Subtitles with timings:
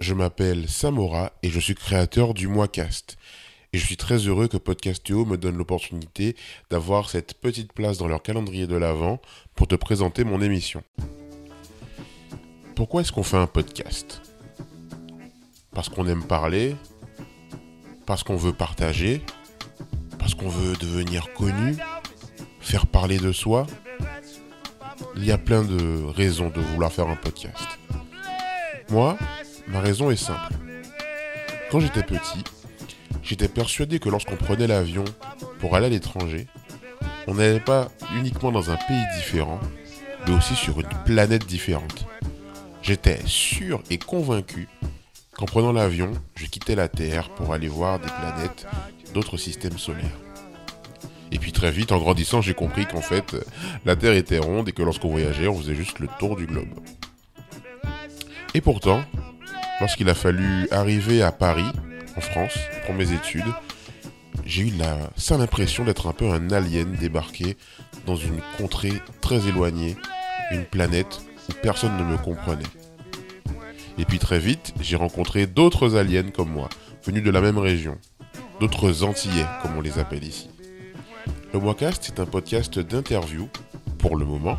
[0.00, 3.16] je m'appelle Samora et je suis créateur du Moicast.
[3.72, 6.34] Et je suis très heureux que Podcastéo me donne l'opportunité
[6.70, 9.20] d'avoir cette petite place dans leur calendrier de l'Avent
[9.54, 10.82] pour te présenter mon émission.
[12.74, 14.22] Pourquoi est-ce qu'on fait un podcast?
[15.72, 16.74] Parce qu'on aime parler
[18.06, 19.22] Parce qu'on veut partager
[20.18, 21.76] Parce qu'on veut devenir connu
[22.60, 23.66] Faire parler de soi
[25.14, 27.78] Il y a plein de raisons de vouloir faire un podcast.
[28.88, 29.16] Moi,
[29.70, 30.54] ma raison est simple.
[31.70, 32.44] Quand j'étais petit,
[33.22, 35.04] j'étais persuadé que lorsqu'on prenait l'avion
[35.60, 36.46] pour aller à l'étranger,
[37.26, 39.60] on n'allait pas uniquement dans un pays différent,
[40.26, 42.06] mais aussi sur une planète différente.
[42.82, 44.68] J'étais sûr et convaincu
[45.36, 48.66] qu'en prenant l'avion, je quittais la Terre pour aller voir des planètes
[49.14, 50.18] d'autres systèmes solaires.
[51.32, 53.36] Et puis très vite, en grandissant, j'ai compris qu'en fait,
[53.84, 56.68] la Terre était ronde et que lorsqu'on voyageait, on faisait juste le tour du globe.
[58.54, 59.02] Et pourtant,
[59.80, 61.70] lorsqu'il a fallu arriver à Paris,
[62.16, 63.52] en France, pour mes études,
[64.44, 67.56] j'ai eu la sale impression d'être un peu un alien débarqué
[68.06, 69.96] dans une contrée très éloignée,
[70.50, 72.62] une planète où personne ne me comprenait.
[73.98, 76.68] Et puis très vite, j'ai rencontré d'autres aliens comme moi,
[77.04, 77.96] venus de la même région,
[78.60, 80.50] d'autres Antillais, comme on les appelle ici.
[81.52, 83.48] Le Moicast est un podcast d'interview,
[83.98, 84.58] pour le moment,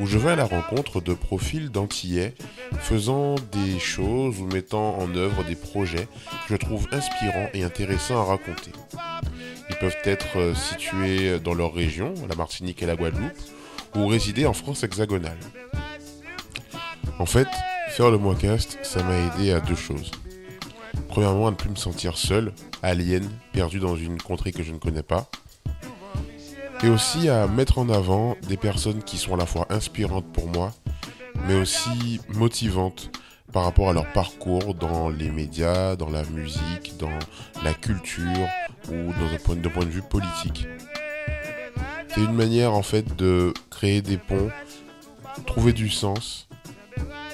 [0.00, 2.34] où je vais à la rencontre de profils d'Antillais
[2.80, 6.06] faisant des choses ou mettant en œuvre des projets
[6.46, 8.72] que je trouve inspirants et intéressants à raconter.
[9.70, 13.32] Ils peuvent être euh, situés dans leur région, la Martinique et la Guadeloupe,
[13.96, 15.38] ou résider en France hexagonale.
[17.18, 17.48] En fait,
[17.90, 20.10] faire le Moicast, ça m'a aidé à deux choses.
[21.08, 24.78] Premièrement, à ne plus me sentir seul, alien, perdu dans une contrée que je ne
[24.78, 25.28] connais pas
[26.82, 30.46] et aussi à mettre en avant des personnes qui sont à la fois inspirantes pour
[30.46, 30.72] moi,
[31.46, 33.10] mais aussi motivantes
[33.52, 37.18] par rapport à leur parcours dans les médias, dans la musique, dans
[37.64, 38.48] la culture
[38.88, 40.66] ou dans un point, de, point de vue politique.
[42.08, 44.50] C'est une manière en fait de créer des ponts,
[45.46, 46.48] trouver du sens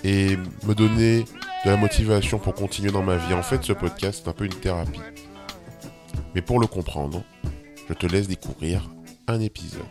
[0.05, 0.37] et
[0.67, 1.25] me donner
[1.65, 3.35] de la motivation pour continuer dans ma vie.
[3.35, 5.01] En fait, ce podcast, c'est un peu une thérapie.
[6.35, 7.23] Mais pour le comprendre,
[7.89, 8.83] je te laisse découvrir
[9.27, 9.83] un épisode.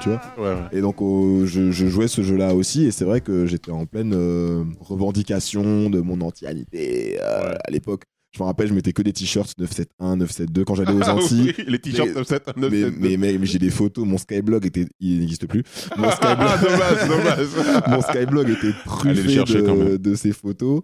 [0.00, 3.86] Tu vois Et donc je, jouais ce jeu-là aussi, et c'est vrai que j'étais en
[3.86, 8.02] pleine euh, revendication de mon antialité euh, à l'époque.
[8.36, 11.54] Je me rappelle, je mettais que des t-shirts 971, 972 quand j'allais aux ah Antilles.
[11.68, 13.18] les t-shirts 971, 972.
[13.18, 14.86] Mais, mais, j'ai des photos, mon Skyblog était.
[14.98, 15.62] Il n'existe plus.
[15.96, 17.86] Mon Skyblog, dommage, dommage.
[17.88, 20.82] mon Skyblog était truffé de, de, ces photos.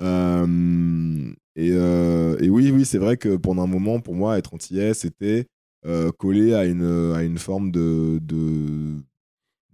[0.00, 4.92] Euh, et, et, oui, oui, c'est vrai que pendant un moment, pour moi, être antillais,
[4.92, 5.46] c'était
[5.84, 8.20] euh, collé à une, à une forme de,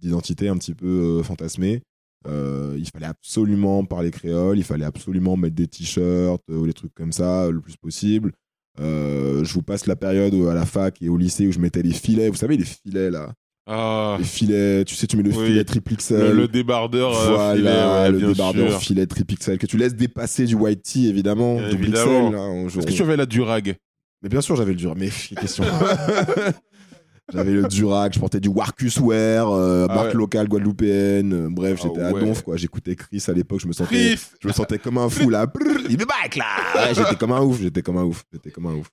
[0.01, 0.87] d'identité un petit peu
[1.19, 1.81] euh, fantasmée.
[2.27, 6.93] Euh, il fallait absolument parler créole, il fallait absolument mettre des t-shirts ou des trucs
[6.93, 8.33] comme ça le plus possible.
[8.79, 11.93] je vous passe la période à la fac et au lycée où je mettais les
[11.93, 13.33] filets, vous savez, les filets là.
[13.71, 14.15] Ah.
[14.17, 16.31] Les filets, tu sais, tu mets le filet triple XL.
[16.31, 20.81] Le, débardeur voilà, filet, le débardeur filet triple XL que tu laisses dépasser du white
[20.81, 21.59] tee évidemment.
[21.59, 22.65] évidemment.
[22.67, 23.77] Est-ce que tu avais la durag
[24.21, 24.97] mais bien sûr, j'avais le Durac.
[24.97, 25.09] Mais
[25.39, 25.63] question.
[27.33, 31.33] j'avais le Durac, je portais du Warcus Wear, euh, ah marque locale guadeloupéenne.
[31.33, 32.57] Euh, bref, ah j'étais à Donf, quoi.
[32.57, 35.45] J'écoutais Chris à l'époque, je me sentais, je me sentais comme un fou là.
[35.89, 36.93] Il me back là.
[36.93, 38.89] j'étais comme un ouf, j'étais comme un ouf, j'étais comme un ouf.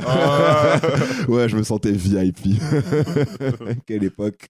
[0.00, 0.80] Ah.
[1.28, 2.60] ouais, je me sentais VIP.
[3.84, 4.46] Quelle époque.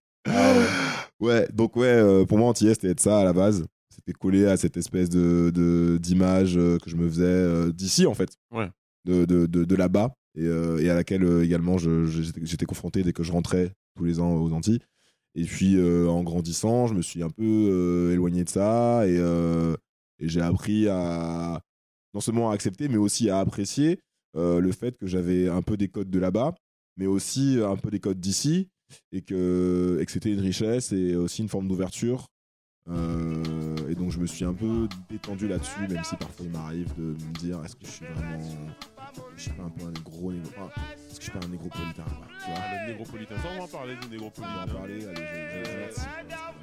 [1.21, 1.49] ouais.
[1.53, 3.65] donc ouais, euh, pour moi, Antillais, c'était être ça à la base.
[3.89, 8.31] C'était collé à cette espèce de d'image que je me faisais d'ici, en fait.
[8.53, 8.69] Ouais
[9.09, 14.05] de, là-bas et, euh, à laquelle euh, également j'étais confronté dès que je rentrais tous
[14.05, 14.81] les ans aux Antilles.
[15.35, 19.19] Et puis euh, en grandissant, je me suis un peu éloigné de ça et,
[20.21, 21.61] j'ai appris à
[22.13, 24.01] non seulement à accepter, mais aussi à apprécier
[24.35, 26.55] le fait que j'avais un peu des codes de là-bas,
[26.97, 28.69] mais aussi un peu des codes d'ici
[29.13, 32.27] et que, c'était une richesse et aussi une forme d'ouverture
[33.89, 37.03] et donc je me suis un peu détendu là-dessus, même si parfois il m'arrive de
[37.03, 38.39] me dire est-ce que je suis vraiment.
[39.37, 40.51] Je suis pas un peu un gros négro.
[41.11, 43.97] est-ce que je suis pas un négropolitain tu vois Le négropolitain, on va en parler
[43.97, 44.53] du négropolitain.
[44.53, 46.58] On va en parler, allez, je, je, je,